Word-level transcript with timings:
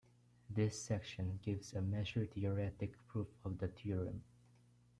This 0.49 0.81
section 0.81 1.37
gives 1.43 1.73
a 1.73 1.81
measure-theoretic 1.83 2.95
proof 3.05 3.27
of 3.45 3.59
the 3.59 3.67
theorem. 3.67 4.23